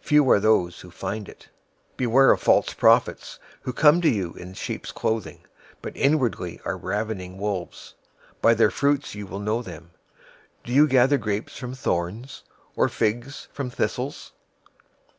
[0.00, 1.50] Few are those who find it.
[1.90, 5.40] 007:015 "Beware of false prophets, who come to you in sheep's clothing,
[5.82, 7.94] but inwardly are ravening wolves.
[8.36, 9.90] 007:016 By their fruits you will know them.
[10.64, 12.44] Do you gather grapes from thorns,
[12.74, 14.32] or figs from thistles?